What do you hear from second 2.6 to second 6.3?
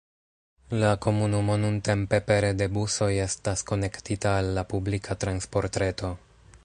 de busoj estas konektita al la publika transportreto.